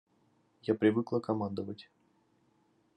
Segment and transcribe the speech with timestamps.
[0.63, 1.87] Я привыкла командовать.